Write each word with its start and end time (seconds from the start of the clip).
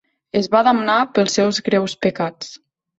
Es 0.39 0.47
va 0.55 0.61
damnar 0.69 0.95
pels 1.19 1.39
seus 1.41 1.63
greus 1.71 1.99
pecats. 2.07 2.55